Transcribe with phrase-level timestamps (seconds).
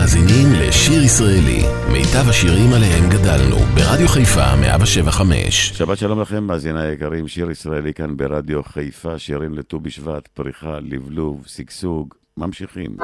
[0.00, 5.68] מאזינים לשיר ישראלי, מיטב השירים עליהם גדלנו, ברדיו חיפה 175.
[5.68, 11.44] שבת שלום לכם, מאזיני היקרים, שיר ישראלי כאן ברדיו חיפה, שירים לט"ו בשבט, פריחה, לבלוב,
[11.46, 12.96] שגשוג, ממשיכים.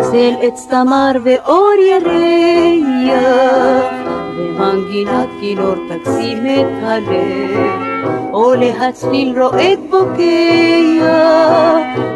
[0.00, 3.97] צל עץ תמר ואור ירח
[4.38, 7.88] ומנגינת כינור תקסים את הלב
[8.30, 11.38] עולה הצליל רועד בוקע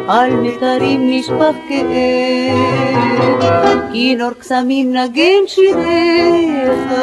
[0.07, 2.93] על מיתרים נשפך כאב.
[3.91, 6.93] כינור קסמים נגן שיריך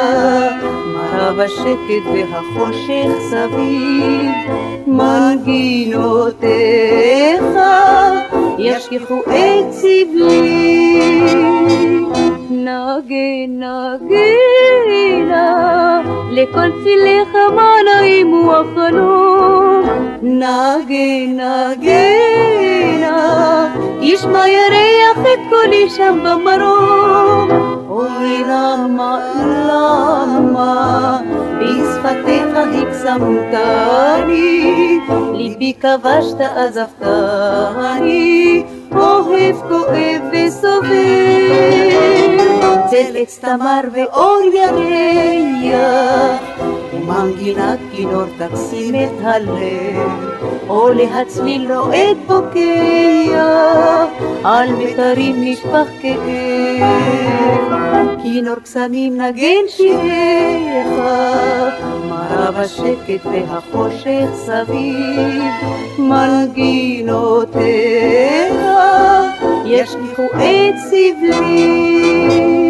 [0.93, 4.31] מראה בשקט והחושך סביב.
[4.87, 6.41] מנגינותיך
[8.57, 11.01] ישכחו את סבלי
[12.51, 15.51] נגן נגינה
[16.31, 19.83] לכל צילך מה נעים הוא החלום
[20.21, 22.41] נגן נגינה
[24.01, 27.49] ישמע ירח את קולי שם במרום.
[27.89, 29.19] אוי למה
[29.67, 31.19] למה?
[31.59, 32.47] בשפתיך
[32.81, 33.89] הקסמתני
[35.33, 38.11] ליבי כבשת עזבתני
[38.91, 41.41] pohyb, pohyb vysový.
[42.91, 44.41] צל עץ תמר ואור
[45.61, 46.41] ירח
[46.93, 49.97] ומנגינת כינור תקסים את הלב
[50.67, 54.05] עולה הצליל רועד בוקע
[54.43, 57.71] על מיתרים נשפך כאב
[58.23, 60.87] כינור קסמים נגן שיריך
[62.09, 65.43] מראה בשקט והחושך סביב
[65.97, 67.61] מנגינותיך
[69.65, 72.60] ישליכו את סבלי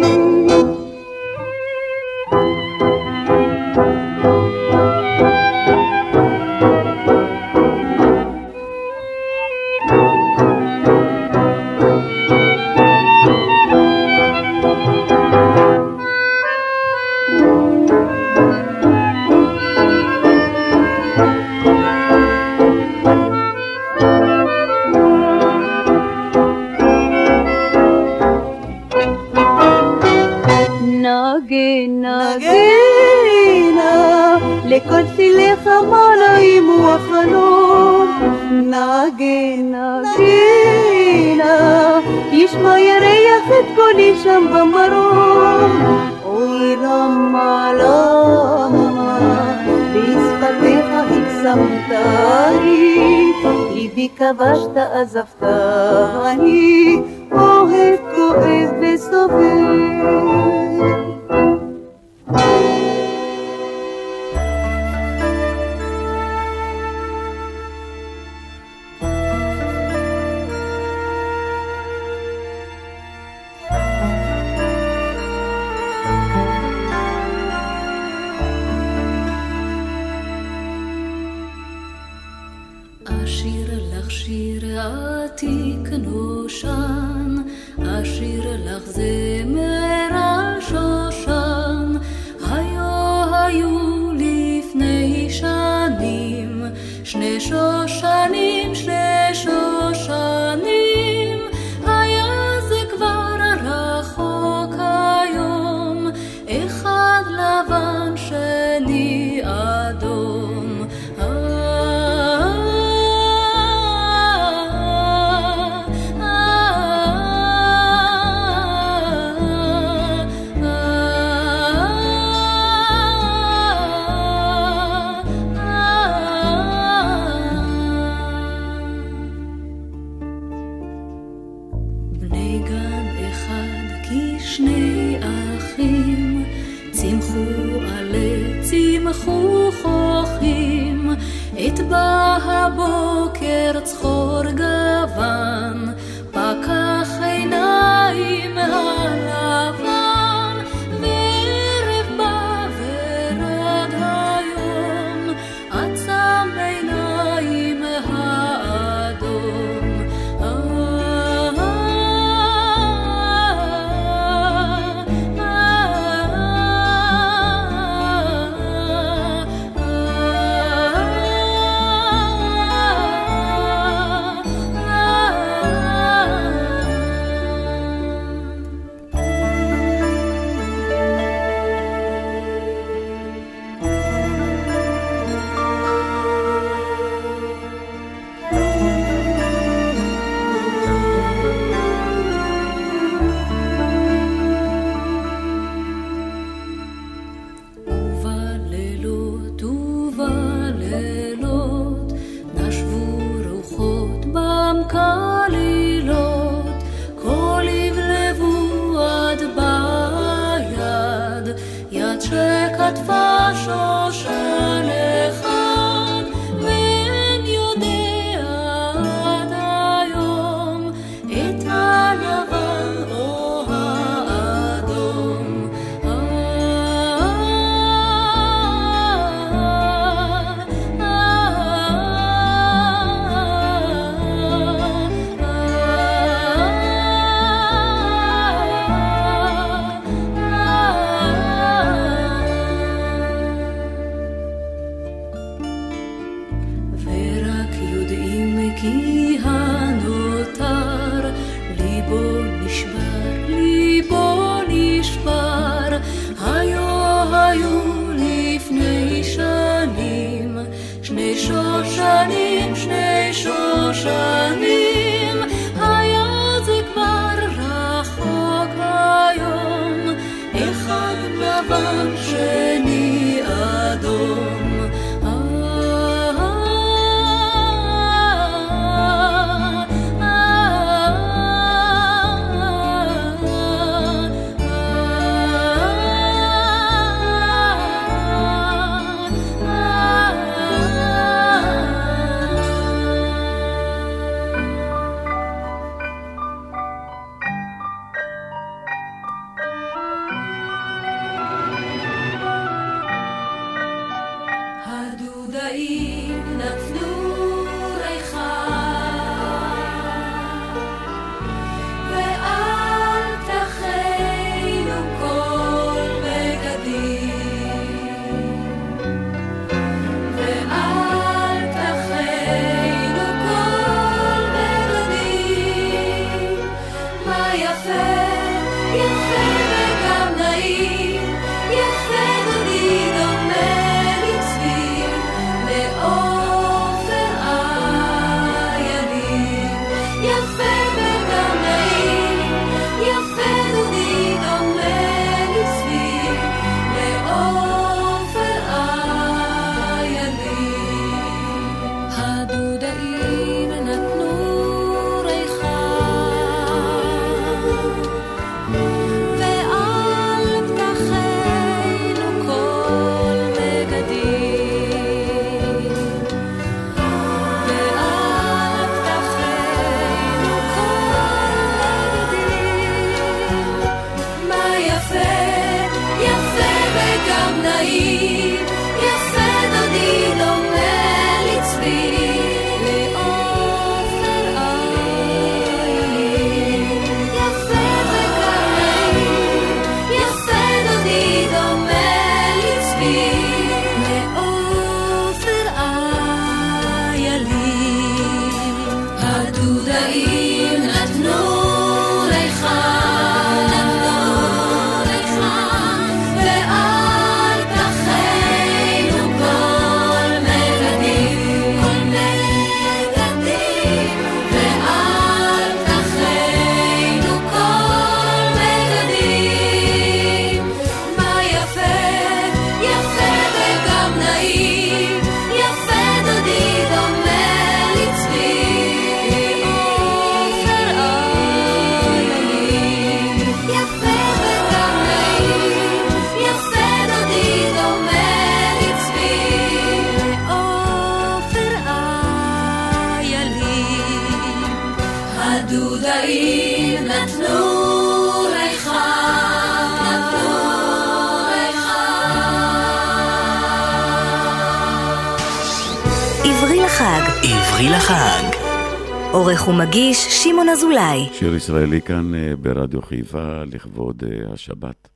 [459.32, 461.28] עורך ומגיש שמעון אזולאי.
[461.32, 465.08] שיר ישראלי כאן אה, ברדיו חיפה לכבוד אה, השבת,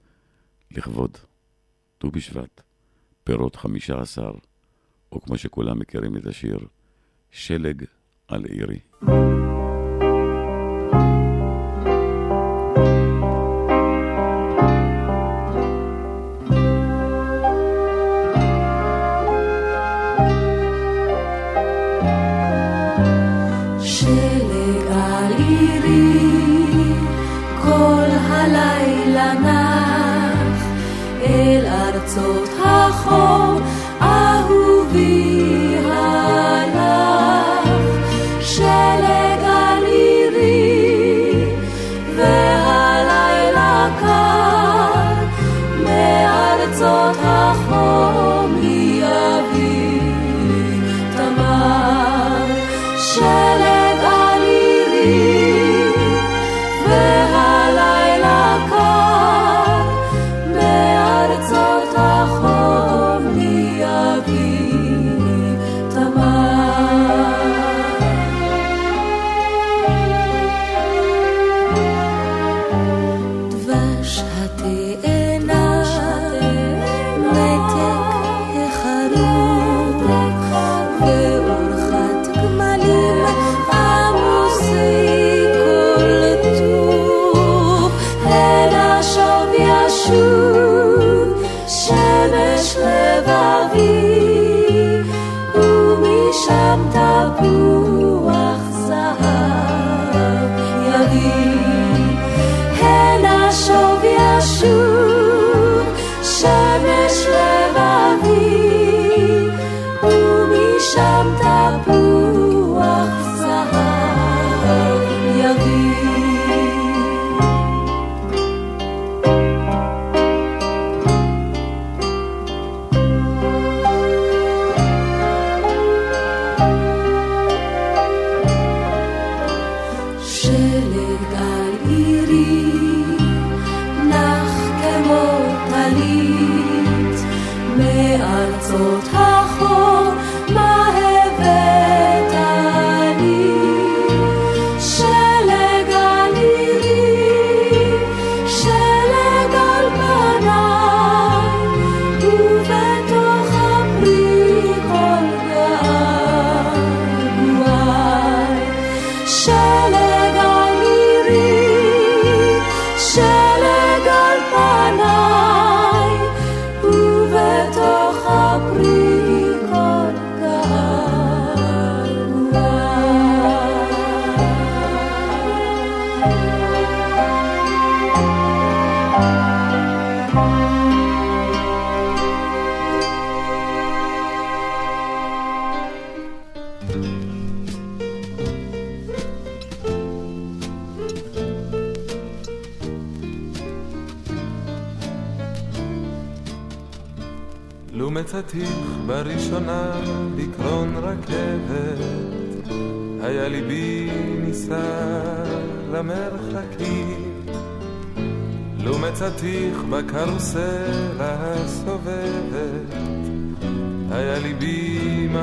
[0.71, 1.19] לכבוד
[1.99, 2.61] ט"ו בשבט,
[3.25, 4.31] פירות חמישה עשר,
[5.13, 6.59] או כמו שכולם מכירים את השיר,
[7.31, 7.85] שלג
[8.29, 8.79] על עירי.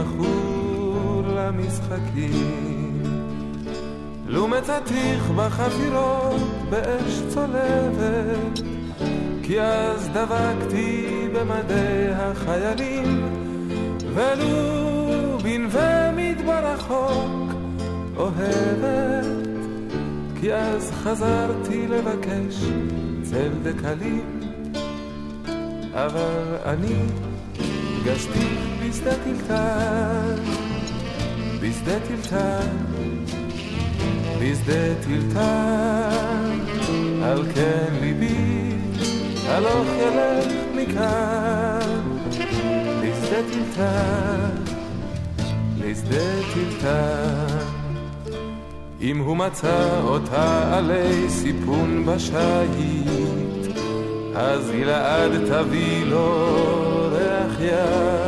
[0.03, 3.03] מכור למשחקים.
[4.27, 8.60] לו מצאתיך בחפירות באש צולבת,
[9.43, 13.24] כי אז דבקתי במדי החיילים,
[14.13, 17.53] ולו בנווה מדבר רחוק
[18.17, 19.48] אוהבת,
[20.41, 22.65] כי אז חזרתי לבקש
[23.24, 24.39] צל דקלים,
[25.93, 26.95] אבל אני
[28.03, 30.36] פגשתי בשדה טלטל,
[31.62, 32.68] בשדה טלטל,
[34.40, 36.60] בשדה טלטל,
[37.24, 38.76] על כן ליבי
[39.48, 42.02] הלוך ילך מכאן
[43.02, 44.74] לשדה טלטל,
[45.78, 47.66] לשדה טלטל.
[49.02, 53.78] אם הוא מצא אותה עלי סיפון בשייט,
[54.36, 58.23] אז גלעד תביא לו ריח ים.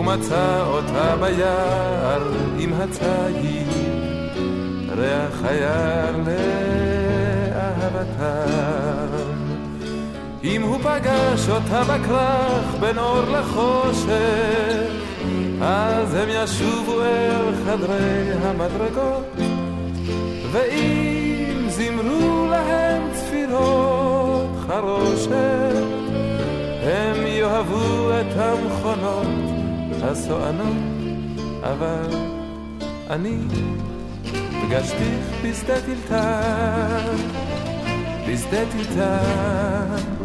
[0.00, 3.68] הוא מצא אותה ביער עם הציד,
[4.96, 6.16] ריח היער
[7.56, 9.08] לאהבתם.
[10.44, 14.90] אם הוא פגש אותה בכרך בין אור לחושך,
[15.62, 19.36] אז הם ישובו אל חדרי המדרגות,
[20.52, 25.84] ואם זמרו להם צפירות חרושת,
[26.82, 29.49] הם יאהבו את המכונות
[30.02, 30.76] הסוענות,
[31.62, 32.08] אבל
[33.10, 33.36] אני
[34.62, 37.16] פגשתיך בשדה טלטל,
[38.28, 40.20] בשדה טלטל.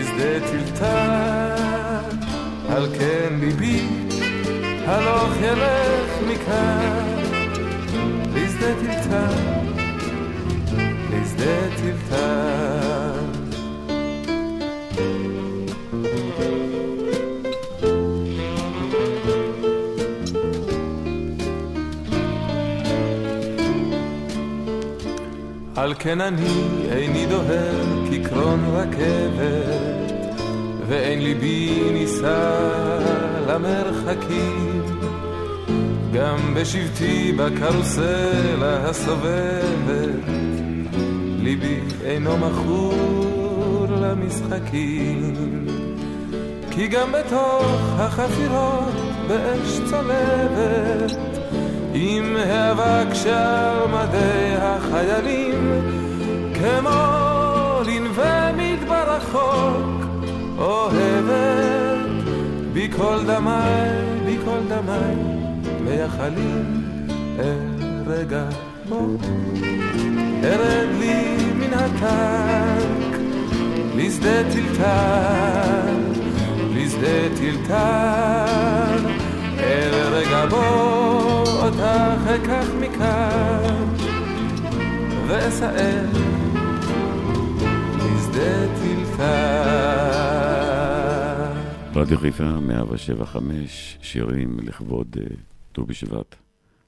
[0.00, 2.16] בשדה טלטל,
[2.68, 3.86] על כן ליבי
[4.86, 7.16] הלוך ילך מכאן,
[8.34, 9.34] לשדה טלטל,
[11.10, 12.39] לשדה טלטל.
[25.90, 30.12] על כן אני איני דוהר כקרון רכבת
[30.88, 32.60] ואין ליבי נישא
[33.48, 34.82] למרחקים.
[36.12, 40.28] גם בשבטי בקרוסלה הסובבת,
[41.38, 45.34] ליבי אינו מכור למשחקים.
[46.70, 48.94] כי גם בתוך החפירות
[49.28, 51.29] באש צולבת,
[51.94, 55.72] עם האבק שעל מדי החיילים,
[56.54, 60.06] כמו לנווה מדבר רחוק,
[60.58, 62.10] אוהבת
[62.72, 63.90] בכל דמיי,
[64.26, 65.14] בכל דמיי,
[65.80, 66.82] מייחלים
[67.38, 67.80] אל
[68.88, 69.16] בו.
[70.44, 73.18] ארד לי מן הטנק,
[73.96, 75.94] לשדה טלטל,
[76.74, 78.98] משדה טלטל,
[79.58, 81.29] אל רגע בו
[81.60, 83.84] אותך אקח מכאן,
[85.28, 86.06] ואסער
[87.96, 90.00] לשדה טלטל.
[91.94, 95.24] רדיו חיפה 175, שירים לכבוד אה,
[95.72, 96.36] ט"ו בשבט.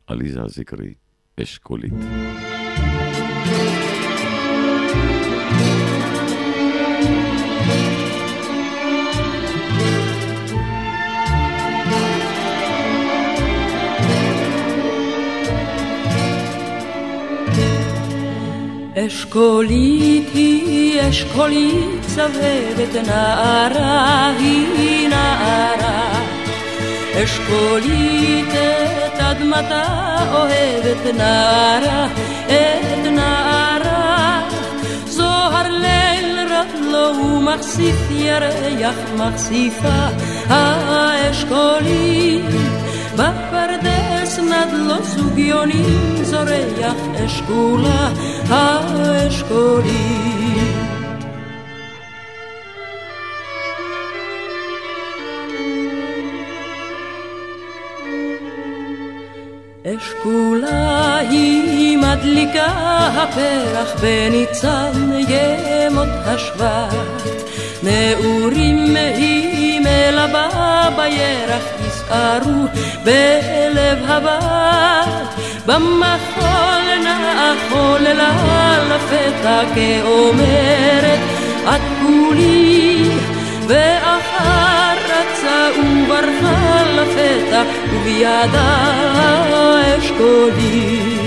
[0.06, 0.94] עליזה זיקרי,
[1.42, 1.92] אשכולית.
[19.06, 24.30] אשכולית היא אשכולית סבבת נערה.
[24.38, 26.22] היא נערה
[27.24, 29.84] אשכולית את אדמתה
[30.32, 32.06] אוהבת נערה
[32.46, 34.42] את נערה.
[35.06, 40.06] זוהר ליל רטלו ומחשיף ירח מחשיפה.
[40.48, 42.44] האשכולית
[43.14, 48.12] בפרדס נדלו סוגיונים זורח אשכולה
[48.48, 49.92] האשכולית
[59.86, 62.66] אשכולה היא מדליקה
[63.14, 67.22] הפרח בניצן ימות השבט
[67.82, 71.64] נעורים היא מלבה בירח
[72.12, 72.66] יסערו
[73.04, 81.20] בלב הבת במחול נאכול לה לפתע כאומרת
[81.64, 83.10] את כולי
[83.66, 88.76] ואחר רצה וברחה לפתע ובידה
[89.98, 91.21] אשכולי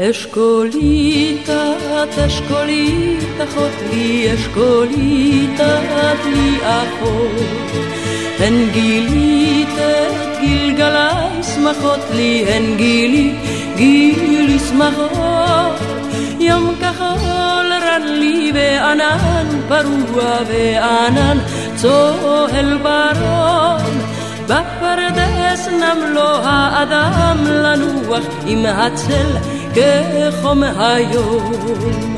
[0.00, 7.70] אשכולית את אשכולית אחות לי אשכולית את לי אחות
[8.38, 13.34] הן גילית את גלגלי שמחות לי הן גילי
[13.76, 15.78] גילי שמחות
[16.40, 21.38] יום כחול רן לי וענן פרוע וענן
[21.76, 24.00] צוהל ברון
[24.44, 32.13] בפרדס נם לו האדם לנוח עם הצל כחום היום.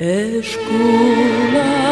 [0.00, 1.89] אשכולה, אשכולי.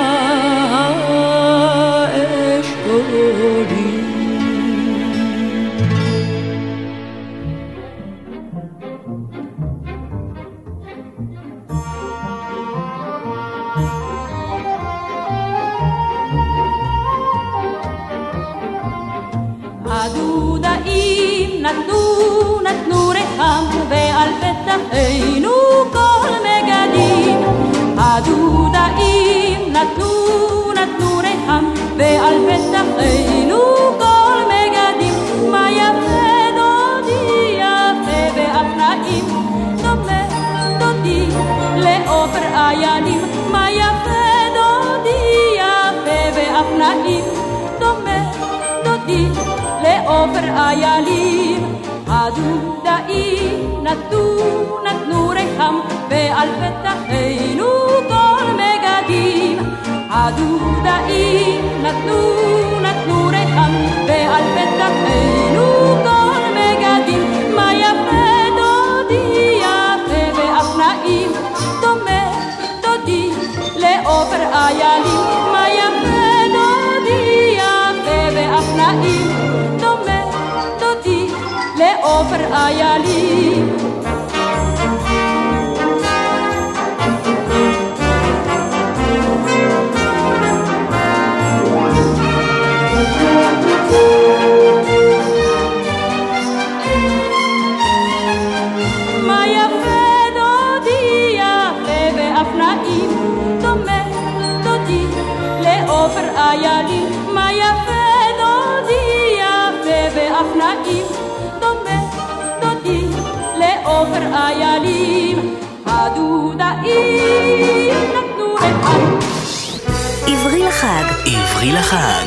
[121.60, 122.26] עברי לחג.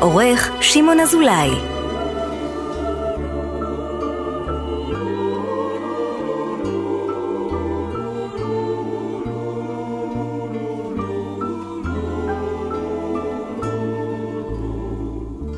[0.00, 1.50] עורך שמעון אזולאי.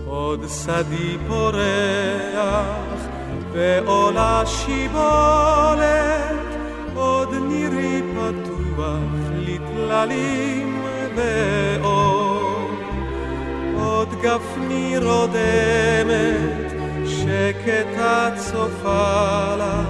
[0.06, 3.00] עוד שדי פורח
[3.52, 5.80] ועולה שיבולת,
[6.94, 9.00] עוד נירי פתוח
[9.36, 10.82] לטללים
[11.16, 12.19] ואור.
[14.22, 16.72] גפני רודמת,
[17.06, 19.83] שקטה צופה לה,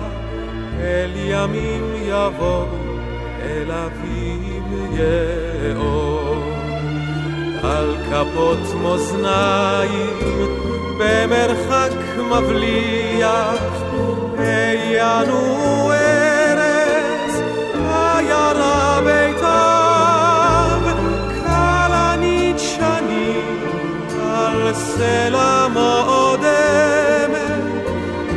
[0.81, 2.67] אל ימים יבוא,
[3.43, 6.21] אל אביב יאור.
[7.63, 10.49] על כפות מאזניים
[10.99, 13.83] במרחק מבליח,
[14.39, 16.20] העיינו ארץ,
[25.01, 27.39] סלע מועדמת,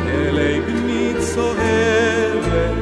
[0.06, 2.74] אלי בני צוהרת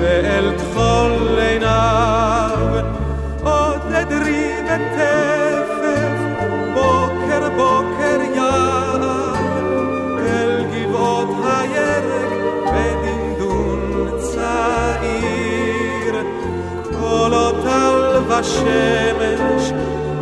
[0.00, 2.58] ואל תכול עיניו,
[3.42, 5.70] עוד אדרי בתפף,
[6.74, 9.34] בוקר בוקר יער,
[10.18, 12.32] אל גבעות הירק
[12.64, 16.14] בדנדון צעיר,
[17.00, 19.64] קולות טל ושמש,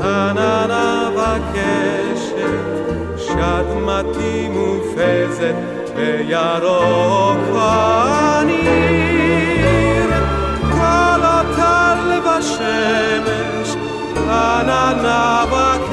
[0.03, 2.10] עננה וקשת,
[3.40, 5.55] שדמתי מופזת
[5.96, 8.90] בירוק הניר.
[10.70, 13.70] קולות טל ושמש,
[14.16, 15.89] עננה וקשת,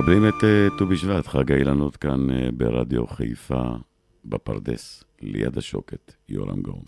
[0.00, 3.62] מקבלים את אה, ט"ו בשבט, חג האילנות כאן אה, ברדיו חיפה,
[4.24, 6.82] בפרדס, ליד השוקת, יורם גאון.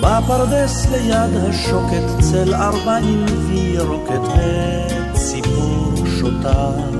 [0.00, 4.20] בפרדס ליד השוקת צל ארבעים וירוקת
[5.12, 6.99] וציפור שותה.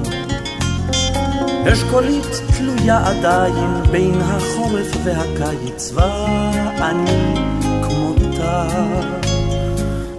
[1.68, 7.34] אשכולית תלויה עדיין בין החורף והקיץ ואני
[7.82, 8.66] כמותה.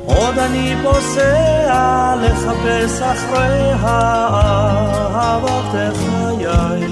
[0.06, 6.88] עוד אני פוסע לחפש אחרי אהבת חיי.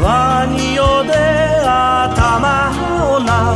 [0.00, 3.54] ואני יודע תמה העונה,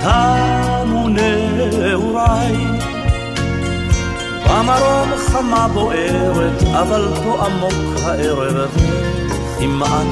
[0.00, 2.67] תמו נעוריי.
[4.48, 8.70] במרום חמה בוערת, אבל פה עמוק הערב,
[9.58, 10.06] כמעט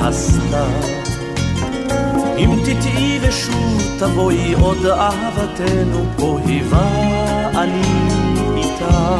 [0.00, 1.04] הסתר.
[2.38, 6.88] אם תטעי ושוב תבואי עוד אהבתנו פה היווה
[7.54, 7.82] אני
[8.56, 9.16] איתה.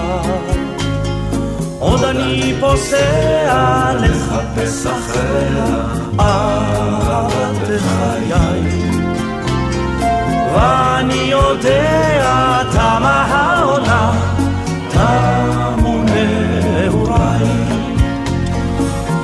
[1.78, 5.84] עוד אני פוסע לחפש אחריה
[6.20, 8.84] אהבת חיי.
[10.54, 13.53] ואני יודע תמה העונה,
[14.94, 17.44] תמו נעוריי.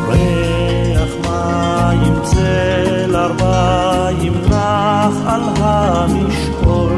[0.08, 6.92] ריח מים צל ארבעים נח על המשעול.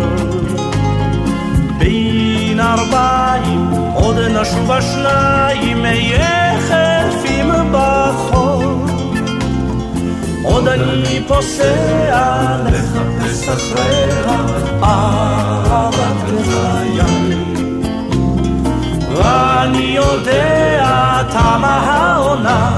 [1.79, 8.77] בין ארבעים עוד נשוב השניים יחפים בחול.
[10.45, 14.03] עוד אני פוסע לחפש אחריה
[20.13, 22.71] יודע תמה העונה,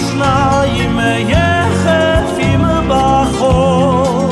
[0.00, 4.30] השניים יחפים בחול.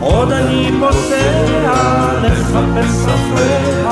[0.00, 3.87] עוד אני פוסע לחפש אחריה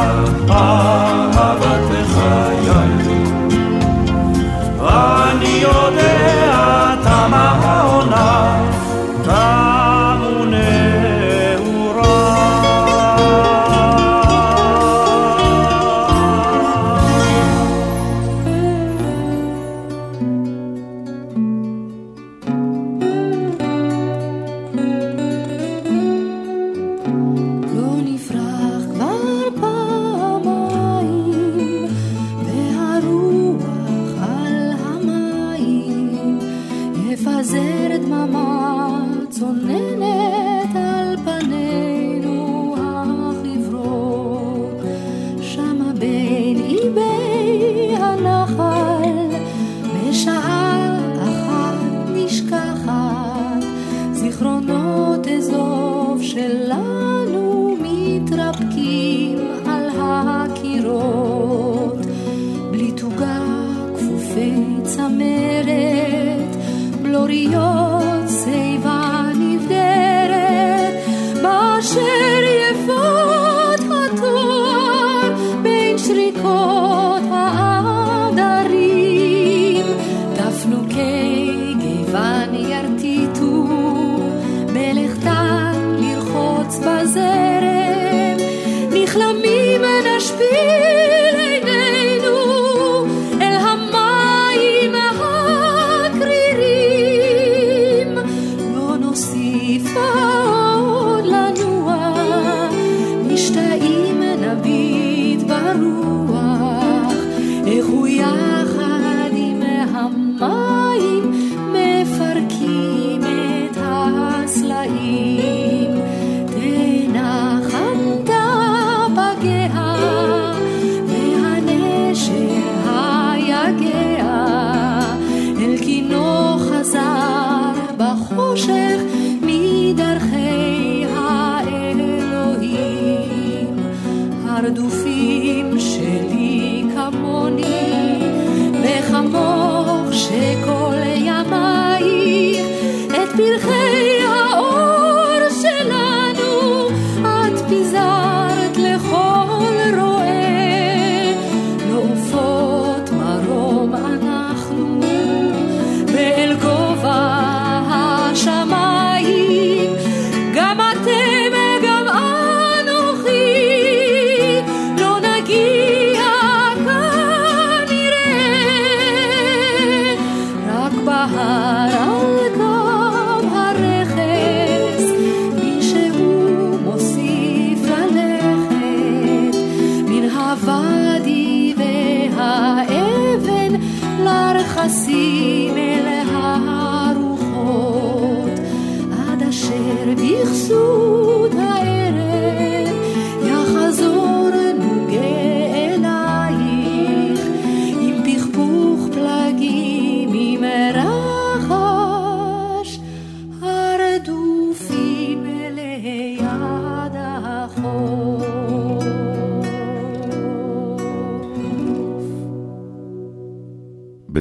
[147.67, 148.26] את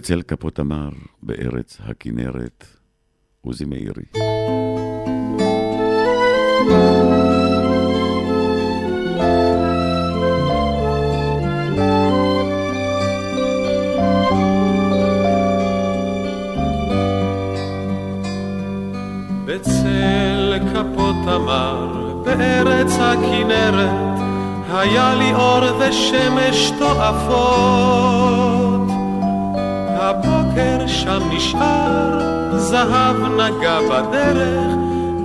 [0.06, 0.90] בצל כפות המר,
[1.24, 2.66] בארץ הכנרת,
[3.42, 4.04] עוזי מאירי.
[19.46, 24.20] בצל כפות המר, בארץ הכנרת,
[24.70, 28.65] היה לי אור ושמש תועפות.
[31.36, 34.76] נשאר, זהב נגע בדרך,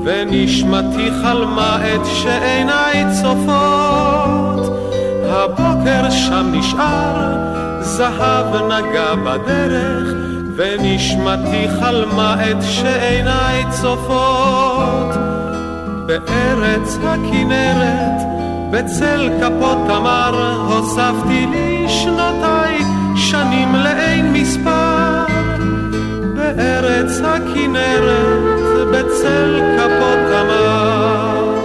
[0.05, 4.73] ונשמתי חלמה את שעיניי צופות.
[5.25, 7.37] הבוקר שם נשאר,
[7.81, 10.14] זהב נגע בדרך,
[10.57, 15.14] ונשמתי חלמה את שעיניי צופות.
[16.07, 18.20] בארץ הכנרת,
[18.70, 22.79] בצל כפות תמר, הוספתי לי שנותיי,
[23.16, 24.89] שנים לאין מספר.
[26.61, 31.57] בארץ הכנרת, בצל כפות תמר.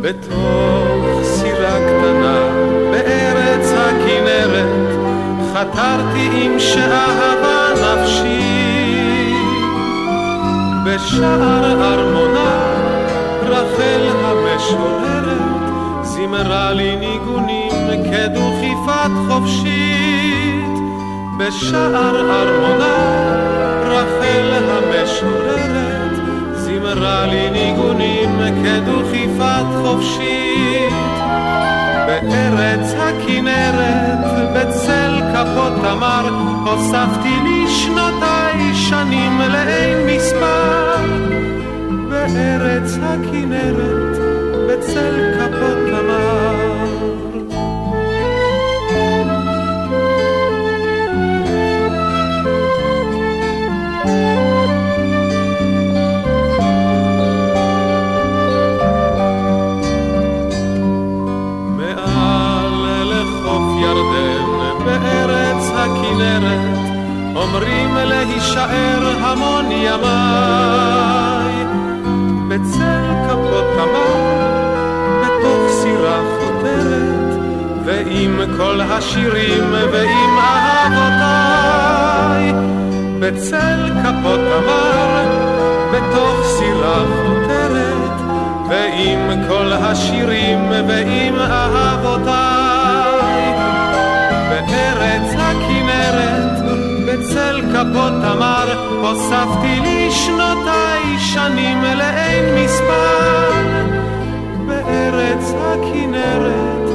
[0.00, 2.40] בתוך סירה קטנה,
[2.90, 4.96] בארץ הכנרת,
[5.54, 9.34] חתרתי עם שאהבה נפשי.
[10.86, 12.60] בשער ארמונה,
[13.42, 17.72] רחל המשוררת, זימרה לי ניגונים
[18.10, 20.11] כדוכיפת חופשית.
[21.46, 22.96] בשער ארמונה,
[23.84, 26.12] רחל המשוררת,
[26.54, 30.92] זימרה לי ניגונים כדוכיפת חופשית.
[32.06, 34.24] בארץ הכנרת,
[34.54, 36.28] בצל כפות תמר,
[36.66, 40.96] הוספתי לי שנותיי שנים לאין מספר.
[42.08, 44.16] בארץ הכנרת,
[44.68, 45.81] בצל כפות
[67.62, 71.54] אומרים להישאר המון ימיי.
[72.48, 74.22] בצל כפות תמר,
[75.22, 77.32] בתוך סירה חותרת,
[77.84, 81.72] ועם כל השירים ועם אהבותיי
[83.20, 85.24] בצל כפות תמר
[85.92, 88.16] בתוך סירה חותרת
[88.68, 91.81] ועם כל השירים ועם אהבותיי
[97.72, 103.50] כפות תמר הוספתי לי שנותיי שנים לאין מספר.
[104.66, 106.90] בארץ הכנרת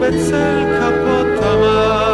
[0.00, 2.13] בצל כפות תמר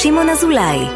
[0.00, 0.86] שמעון אזולאי.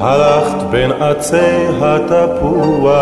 [0.00, 1.36] הלכת בין עצי
[1.80, 2.92] התפוח,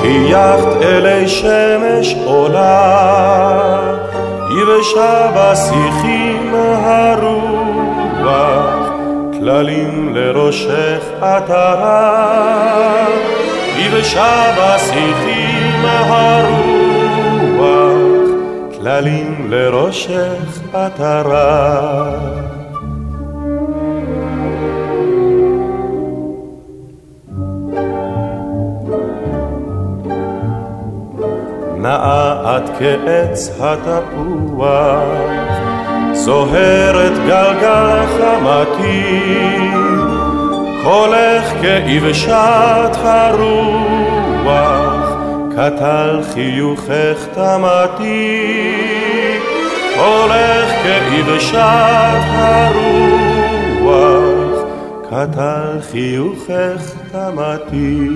[0.00, 3.70] חייכת אלי שמש עולה,
[4.50, 8.30] יבשה בשיחים הרוח,
[9.32, 13.06] כללים לראשך עטרה,
[13.76, 17.20] יבשה בשיחים הרוח,
[18.80, 21.80] כללים לראשך עטרה.
[31.76, 35.02] נאה את כעץ התפוח,
[36.12, 39.30] זוהרת גלגל חמתי,
[40.84, 44.50] קולך כאבשת הרוח,
[45.50, 48.50] קטל חיוכך תמתי,
[49.94, 53.90] קולך כאבשת הרוח,
[55.10, 58.08] קטל חיוכך תמתי.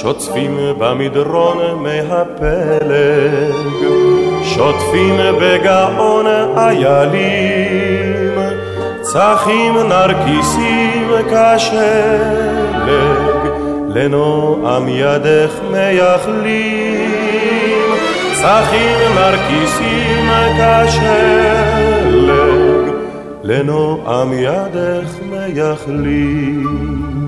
[0.00, 3.54] שוטפים במדרון מהפלג,
[4.42, 6.26] שוטפים בגאון
[6.56, 8.34] איילים,
[9.00, 12.90] צחים נרקיסים כשלג,
[13.88, 17.10] לנועם ידך מייחלים,
[18.32, 21.10] צחים נרקיסים כשלג,
[23.42, 27.19] לנועם ידך מייחלים.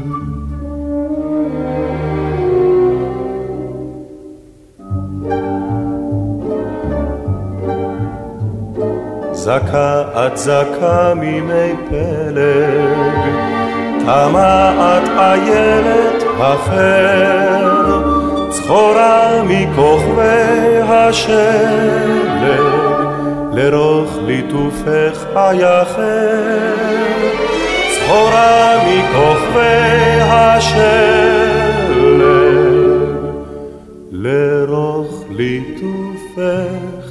[9.44, 13.22] זכה את זכה מימי פלג,
[14.04, 18.02] תמה את איילת החר,
[18.50, 22.52] צחורה מכוכבי השלג,
[23.52, 26.74] לרוך ליטופך אייחר,
[27.94, 31.02] צחורה מכוכבי השלג,
[34.12, 37.01] לרוך ליטופך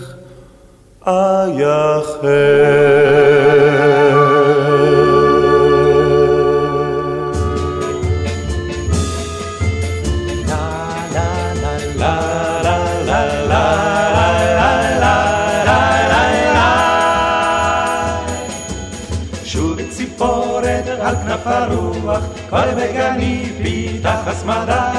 [21.32, 24.92] כנף הרוח, כבר בגני פיתח הסמדה.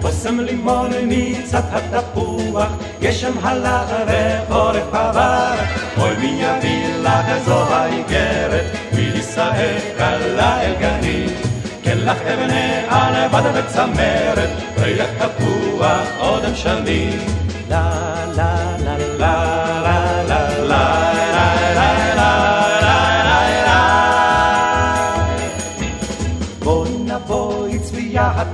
[0.00, 2.68] בושם לימון ניצת התפוח,
[3.00, 5.37] גשם הלך וחורף עבר.
[12.34, 17.10] אבנה על בד וצמרת, ריח תפוח אודם שני.
[17.70, 17.90] לה
[18.36, 21.08] לה לה לה לה לה לה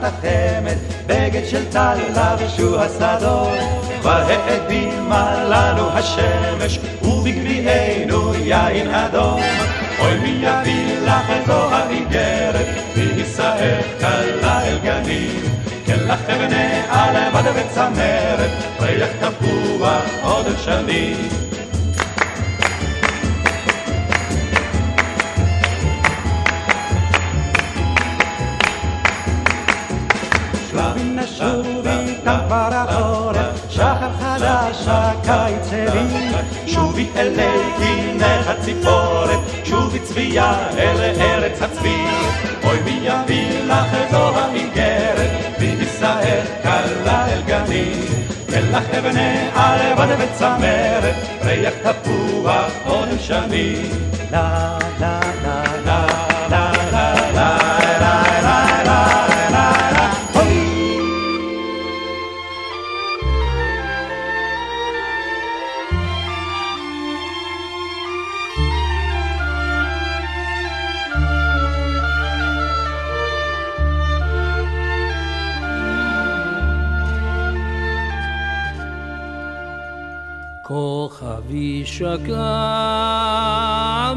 [0.04, 3.58] התחמת, בגד של טל לבשו השדות.
[4.00, 9.40] כבר האדימה לנו השמש, ובגביענו יין אדום.
[9.98, 12.66] אוי מי יביא לך זו האיגרת,
[13.36, 15.42] ויישאך כלה אל גנים.
[15.86, 21.28] כן לך אבנה על בד וצמרת, ריח תפוח עוד שנים.
[30.70, 36.32] שלבים נשוב איתם כבר החורף, שחר חדש שקע קיץ הרים.
[36.66, 42.04] שובי אלי קינת הציפורת, שובי צביה אל ארץ הצבי.
[42.74, 48.04] אוי מי יביא לך זו האיגרת, וישראל קלה אל גנים.
[48.48, 51.14] מלח אבני ערבד וצמרת,
[51.44, 53.76] ריח תפוח עוד שני.
[54.30, 55.23] לה לה
[81.98, 82.34] שקע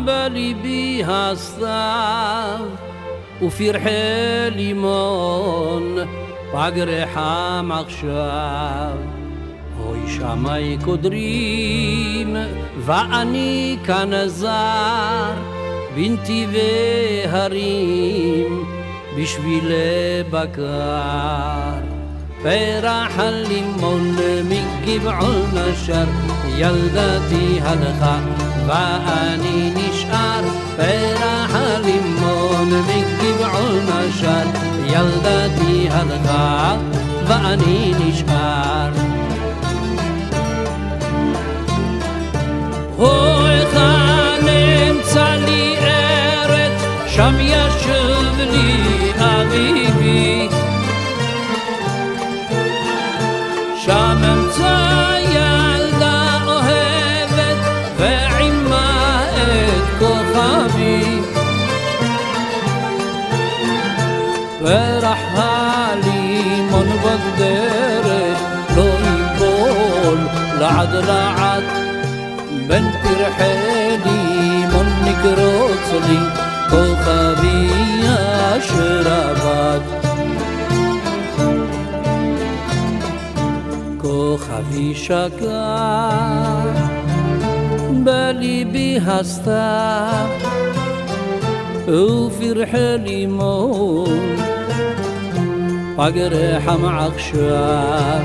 [0.06, 2.66] בליבי הסתיו
[3.42, 3.90] ופרחי
[4.56, 5.96] לימון
[6.52, 8.98] פגרי חם עכשיו
[9.86, 12.36] אוי שמי קודרים
[12.80, 15.34] ואני כאן זר
[15.96, 18.66] בנתיבי הרים
[19.18, 21.98] בשבילי בקר
[22.44, 24.16] פרח הלימון
[24.50, 26.06] מגבעול נשר
[26.58, 28.20] ילדתי הלכה
[28.68, 30.42] ואני נשאר
[30.76, 34.48] פרח הלימון מגבעול נשר
[34.86, 36.78] ילדתי הלכה
[37.28, 38.92] ואני נשאר.
[42.98, 44.48] אוי כאן
[44.90, 49.87] אמצא לי ארץ שם ישב לי אביבי
[64.68, 68.08] فرح علي من بقدر
[68.78, 70.18] لو يقول
[70.60, 71.64] لعد لعد
[72.70, 76.24] من ترحلي من نكروتلي
[76.70, 77.70] كوكبي
[78.04, 79.82] يا شرابات
[84.02, 86.10] כוכבי שקע
[88.04, 90.28] בליבי הסתיו
[91.88, 94.57] ופרחי לימון
[96.00, 98.22] אגרחה מעכשיו.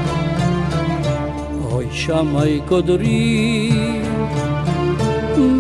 [1.65, 3.71] אוי שמאי קודרי,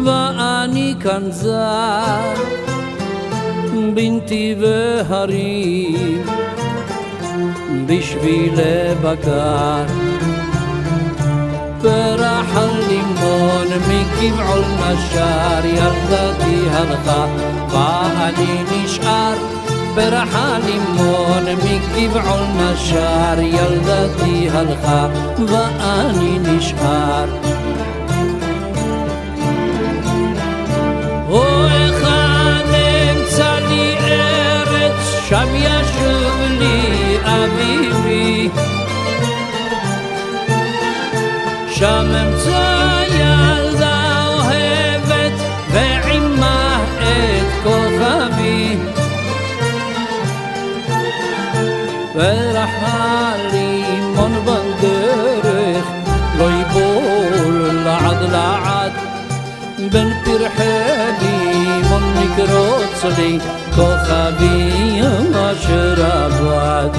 [0.04, 2.34] ואני כאן זר,
[3.94, 6.22] בנתי והרים,
[7.86, 9.84] בשביל לבקר.
[11.82, 17.26] פרח על לימון מקבעון משאר, ילדתי הלכה,
[17.68, 19.61] ואני נשאר.
[19.94, 25.08] פרח הלימון מגבעול נשר ילדתי הלכה
[25.48, 27.26] ואני נשאר.
[31.28, 32.62] אוי כאן
[33.12, 38.48] אמצא לי ארץ שם ישוב לי אביבי.
[41.70, 42.81] שם אמצא
[62.36, 63.38] فکر و صلی
[63.76, 65.00] که خوابی
[65.32, 66.96] ما شرابات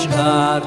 [0.00, 0.58] ואני נשאר.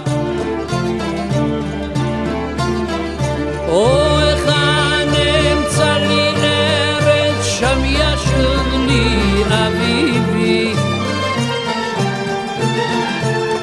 [3.68, 5.08] אוי כאן
[5.54, 10.74] אמצא לי ארץ שם ישוב לי אביבי.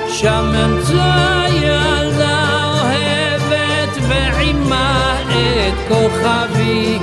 [0.09, 6.99] שם אמצא ילדה אוהבת ועימה את כוכבי.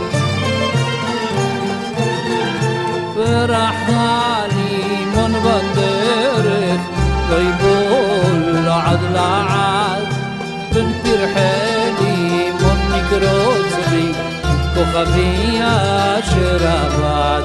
[3.15, 6.81] פרח הלימון בדרך
[7.29, 7.37] לא
[8.87, 10.07] عاد لا عاد
[10.75, 14.11] بنتي رحالي منك روزري
[14.75, 15.57] كوخبي
[16.29, 17.43] شرابات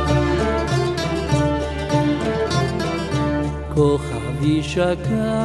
[3.74, 5.42] كوخبي شكا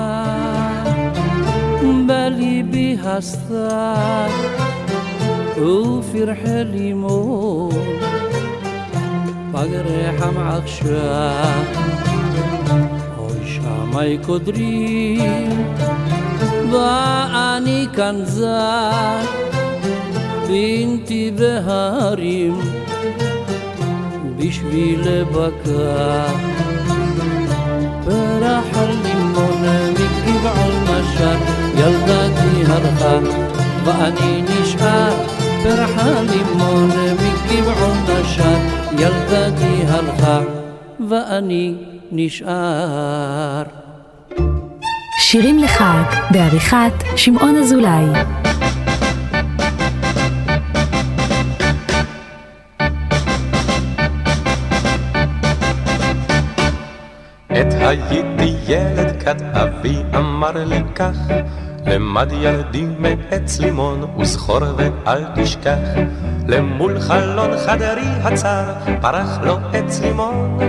[2.07, 4.29] بالي بها ستار
[5.61, 7.73] وفي رحالي موت
[9.53, 11.65] بقري حم عطشان
[13.19, 15.21] وشامي كدري
[16.71, 19.47] ואני כאן זר.
[20.47, 22.61] בנתי בהרים
[24.37, 26.25] בשביל בקר
[28.05, 29.63] פרח הלימון
[29.93, 31.37] מגבעון נשר
[31.77, 33.17] ילדתי הלכה
[33.85, 35.13] ואני נשאר.
[35.63, 38.57] פרח הלימון מגבעון נשר
[38.97, 40.41] ילדתי הלכה
[41.09, 41.73] ואני
[42.11, 43.76] נשאר
[45.29, 48.05] שירים לחג בעריכת שמעון אזולאי.
[57.49, 61.17] עת הייתי ילד כת אבי אמר לי כך
[61.85, 65.79] למד ילדי מעץ לימון וזכור ואל תשכח.
[66.47, 68.63] למול חלון חדרי הצר
[69.01, 70.59] פרח לו עץ לימון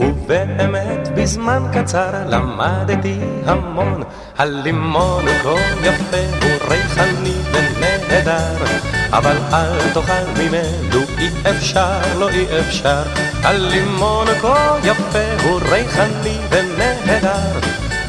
[0.00, 4.02] ובאמת בזמן קצר למדתי המון.
[4.38, 8.64] הלימון הוא כה יפה הוא ריחני ונהדר.
[9.12, 13.02] אבל אל תאכל ממנו אי אפשר לא אי אפשר.
[13.42, 17.58] הלימון כה יפה הוא ריחני ונהדר.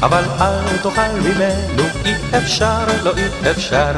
[0.02, 3.92] אבל אל תאכל ממנו אי אפשר לא אי אפשר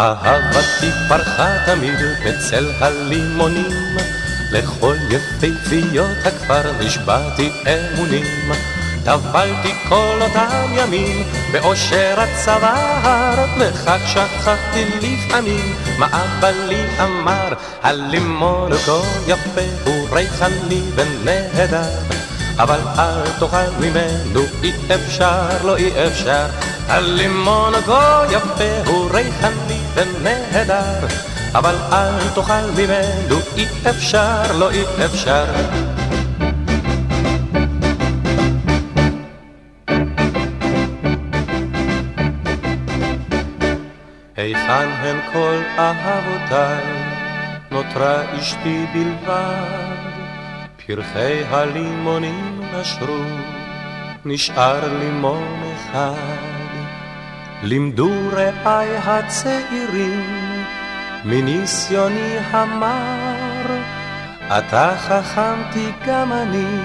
[0.00, 3.96] אהבתי פרחה תמיד בצל הלימונים.
[4.52, 8.52] לכל יפהפיות הכפר נשבעתי אמונים.
[9.04, 17.48] טבלתי כל אותם ימים באושר הצוואר וכך שכחתי לפעמים מה אבא לי אמר.
[17.82, 22.20] הלימון כה יפה הוא ריחני ונהדר
[22.58, 26.46] אבל אל תאכל ממנו אי אפשר לא אי אפשר.
[26.88, 31.06] הלימון כה יפה הוא ריחני ונהדר
[31.54, 35.44] אבל אל תאכל ממנו אי אפשר לא אי אפשר
[44.36, 46.84] היכן הן כל אהבותיי?
[47.70, 49.96] נותרה אשתי בלבד,
[50.86, 53.24] פרחי הלימונים נשרו,
[54.24, 56.59] נשאר לימון אחד.
[57.62, 60.64] לימדו רעי הצעירים,
[61.24, 63.76] מניסיוני המר,
[64.48, 66.78] אתה חכמתי גם אני,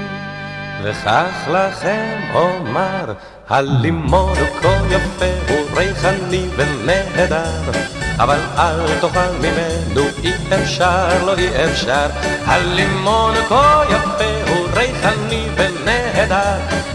[0.83, 3.13] וכך לכם אומר,
[3.49, 7.71] הלימון הוא כה יפה, הוא ריחני ונהדר,
[8.17, 12.07] אבל אל תאכל ממנו, אי אפשר, לא אי אפשר.
[12.45, 14.44] הלימון הוא כה יפה,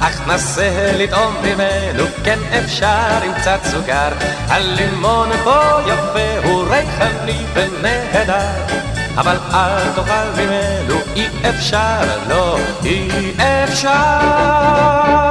[0.00, 4.08] אך נסה לטעום ממנו, כן אפשר עם קצת סוכר.
[4.48, 8.80] הלימון כה יפה, הוא ריחני ונהדר.
[9.16, 15.29] אבל אל תאכל ממנו, אי אפשר, לא, אי אפשר.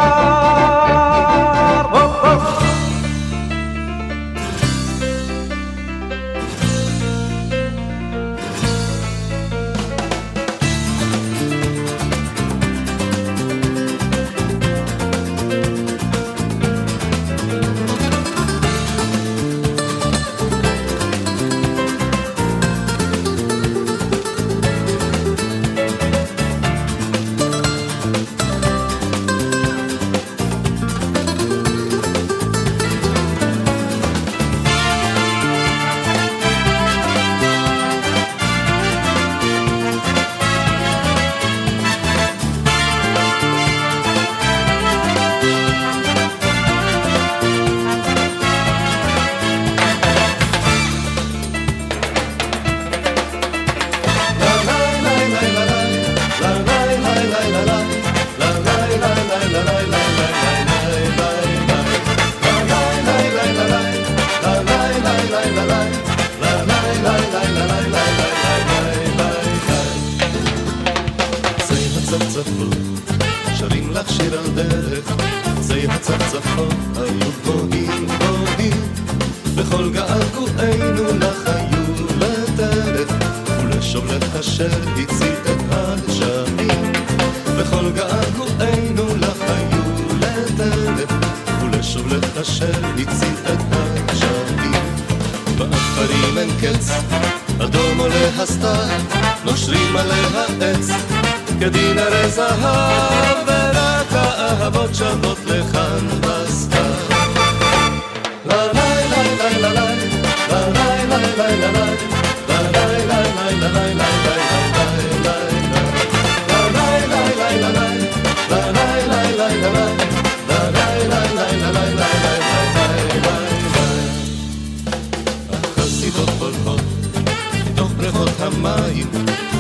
[128.50, 129.08] המים,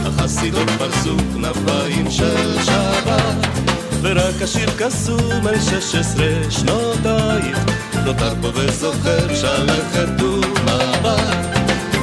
[0.05, 3.47] החסידות פרסו כנפיים של שבת,
[4.01, 7.59] ורק השיר קסום על שש עשרה שנותייך,
[8.05, 11.38] נותר פה וזוכר שלכת ומבט.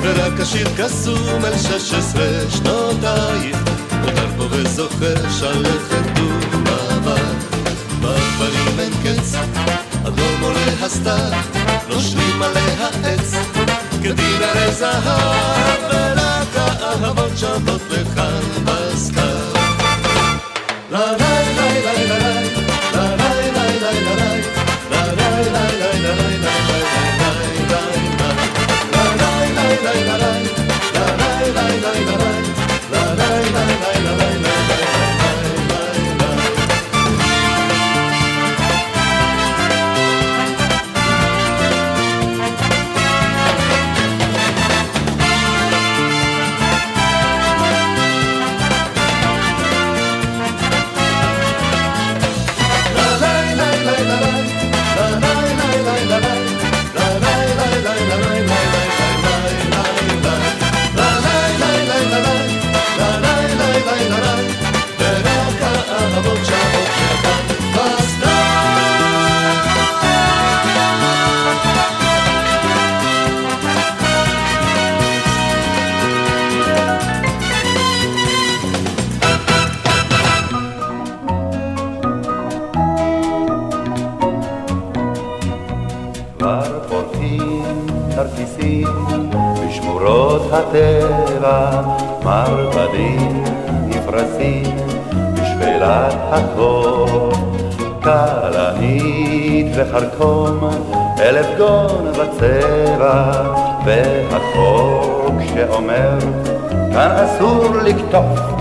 [0.06, 3.56] ורק השיר קסום על שש עשרה שנותייך,
[4.00, 7.36] נותר פה וזוכר שלכת ומבט.
[8.00, 9.34] בדברים אין קץ,
[10.06, 11.32] אדום עולה הסתיו,
[11.88, 13.34] נושרים עליה עץ,
[14.02, 19.35] כדין הרי זהב, ורק האהבות שבות לכאן בסקר.
[31.56, 32.45] ララララ
[88.66, 89.30] תרקיסים
[89.68, 91.82] בשמורות הטבע,
[92.24, 93.44] מרבדים
[93.88, 94.76] נפרסים
[95.34, 97.32] בשפלת החור.
[98.02, 100.70] כלנית וחרטום,
[101.18, 103.32] אלף גון וצבע,
[103.84, 106.18] והחוק שאומר,
[106.92, 108.55] כאן אסור לקטוף.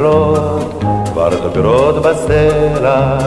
[0.00, 0.74] נדירות
[1.12, 3.18] כבר דוגרות בסלע,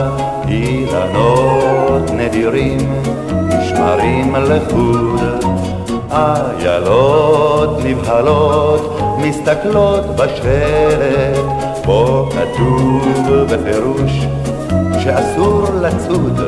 [0.48, 3.02] אילנות נדירים
[3.48, 5.20] נשמרים לחוד.
[6.10, 11.44] איילות נבהלות מסתכלות בשלט,
[11.84, 13.04] בו כתוב
[13.50, 14.26] בפירוש
[15.02, 16.40] שאסור לצוד.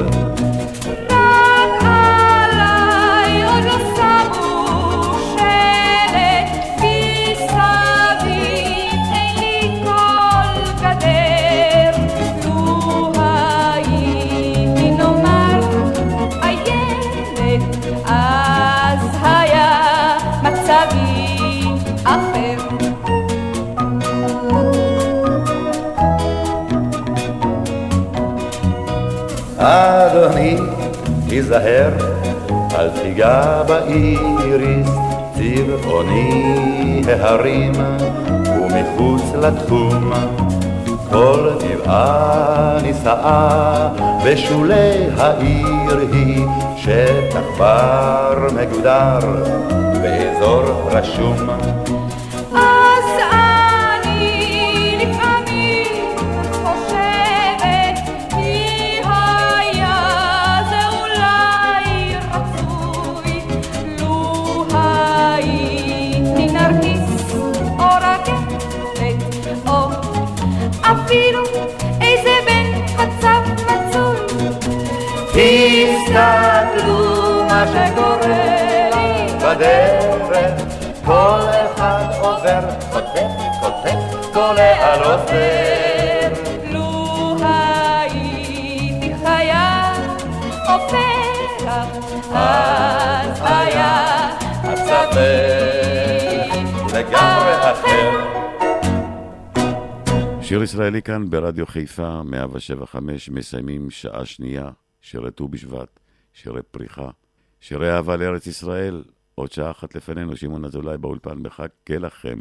[31.66, 31.92] תיזהר,
[32.78, 34.88] אל תיגע באיריס,
[35.34, 37.72] צבעוני ההרים,
[38.46, 40.12] ומחוץ לתחום.
[41.10, 43.88] כל גבעה נישאה
[44.24, 46.46] בשולי העיר היא,
[46.76, 49.18] שטח בר מגודר,
[50.02, 51.36] באזור רשום.
[77.66, 80.62] מה שקורה לי בדרך,
[81.04, 82.60] כל אחד עובר,
[82.92, 83.28] כותב,
[83.60, 83.98] כותב,
[84.32, 86.28] קולע על עובר.
[86.72, 89.92] לו הייתי חיה
[90.68, 91.86] או פרח,
[92.32, 94.28] אז היה
[94.64, 95.66] מצבי
[97.72, 98.10] אחר.
[100.42, 106.00] שיר ישראלי כאן ברדיו חיפה, 175, מסיימים שעה שנייה, שירי ט"ו בשבט,
[106.32, 107.08] שירי פריחה,
[107.61, 109.04] שירי אהבה לארץ ישראל,
[109.34, 112.38] עוד שעה אחת לפנינו, שמעון אזולאי באולפן מחכה לכם.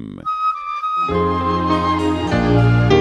[2.89, 2.94] יש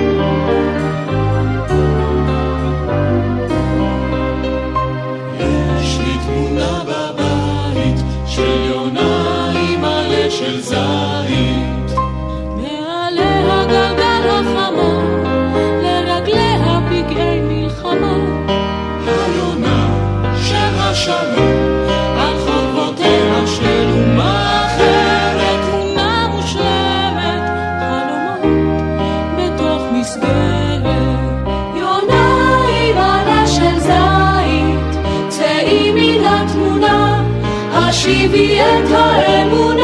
[38.04, 39.83] השיבי את האמונה.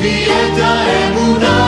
[0.00, 1.59] השיבי את האמונה.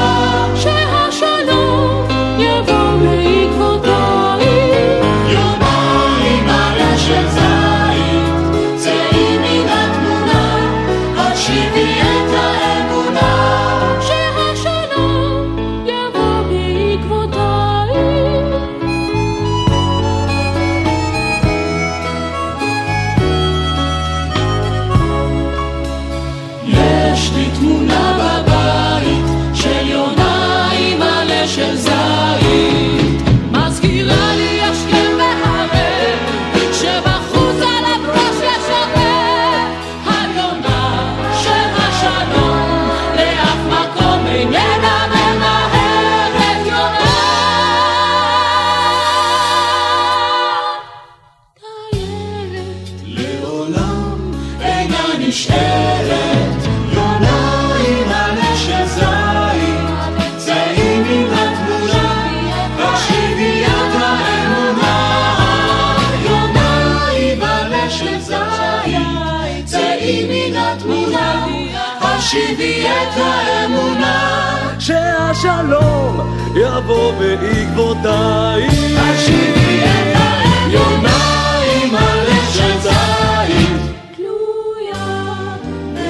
[72.33, 74.57] השיבי את האמונה.
[74.79, 78.73] שהשלום יבוא בעקבותייך.
[78.97, 80.73] השיבי את האמונה.
[80.73, 83.83] יונה עם מלא של זית.
[84.17, 85.57] תלויה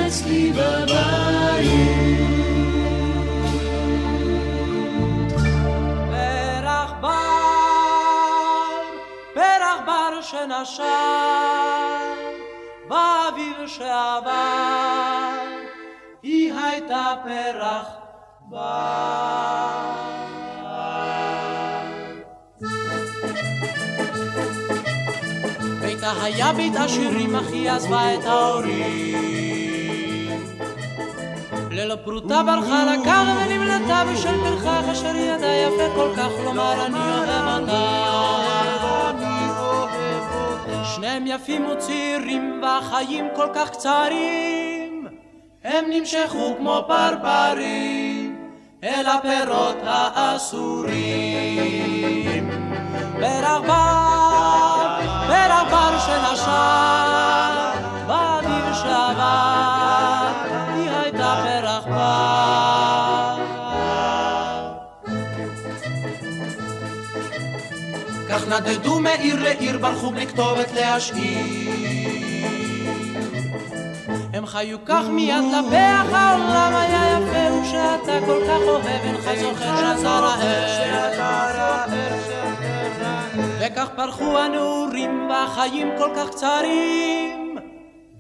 [0.07, 0.93] אצלי בבית.
[6.11, 7.11] פרח בר,
[9.35, 10.85] פרח בר שנשר,
[12.89, 15.42] באביב שעבר,
[16.93, 17.87] היא הייתה פרח
[18.41, 18.59] בר.
[25.81, 29.73] ביתה היה בית עשירים, אך היא עזבה את ההורים.
[31.71, 37.61] ללא פרוטה ברחה לקר ונמלטה בשל פרחח אשר ידע יפה כל כך לומר אני אוהב
[37.61, 38.03] אותה.
[40.95, 44.82] שניהם יפים וצעירים והחיים כל כך קצרים,
[45.65, 48.37] הם נמשכו כמו פרפרים
[48.85, 51.03] אל הפירות האסורים.
[53.21, 57.71] פרח בר, פרח בר שנשר,
[58.07, 60.29] באביב שעבר,
[60.75, 63.37] היא הייתה פרח בר.
[68.29, 71.83] כך נדדו מעיר לעיר, ברחו בלי כתובת להשאיר.
[74.33, 80.25] הם חיו כך מיד לפח, העולם היה יפה, ושאתה כל כך אוהב, אינך זוכר שזר
[80.25, 80.73] האר.
[83.61, 87.57] וכך פרחו הנעורים, והחיים כל כך קצרים,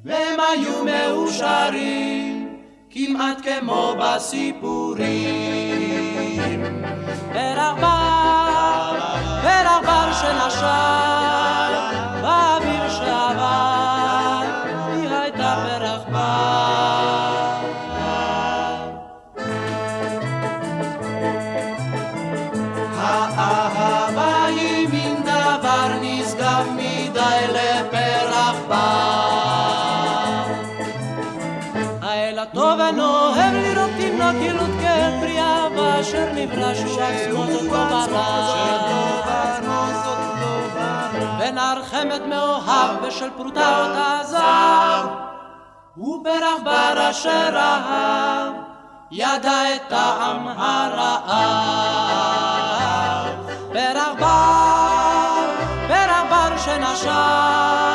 [0.04, 2.56] והם היו מאושרים,
[2.90, 5.12] כמעט כמו בסיפורים.
[7.32, 8.98] פרח בר,
[9.42, 11.01] פרח בר שנשר,
[42.12, 43.86] חמד מאוהב ושל פרוטה
[44.20, 45.06] הזר
[45.94, 48.52] הוא ברח ברשע רעב
[49.10, 51.32] ידע את טעם הרעב.
[53.72, 55.46] ברח בר,
[55.88, 57.91] ברח בר שנשב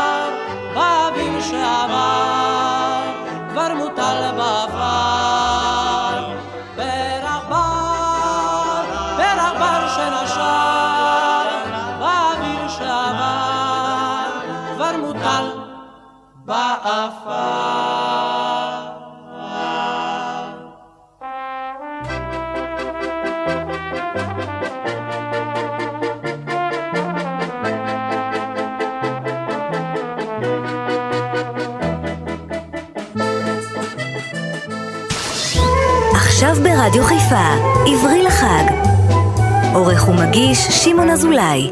[36.49, 37.47] עכשיו ברדיו חיפה,
[37.87, 38.63] עברי לחג.
[39.73, 41.71] עורך ומגיש שמעון אזולאי.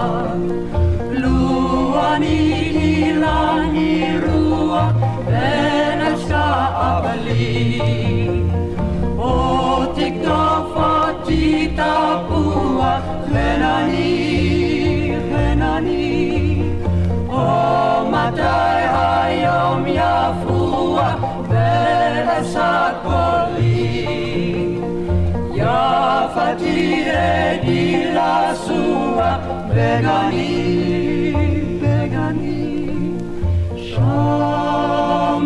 [18.31, 21.07] Matai hayom yafua
[21.51, 22.39] Behesakoli
[25.59, 26.77] Yafati
[27.11, 29.31] edila suha
[29.67, 30.55] Begani
[31.81, 32.63] Begani
[33.87, 35.43] Shom